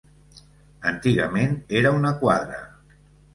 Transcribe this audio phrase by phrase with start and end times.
[0.91, 2.59] Antigament era una quadra.